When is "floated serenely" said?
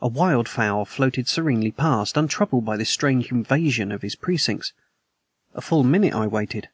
0.84-1.72